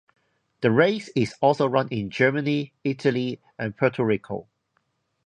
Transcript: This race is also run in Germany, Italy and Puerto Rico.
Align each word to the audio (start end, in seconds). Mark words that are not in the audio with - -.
This 0.61 0.71
race 0.71 1.09
is 1.15 1.35
also 1.41 1.67
run 1.69 1.87
in 1.89 2.09
Germany, 2.09 2.73
Italy 2.83 3.39
and 3.59 3.77
Puerto 3.77 4.03
Rico. 4.03 4.47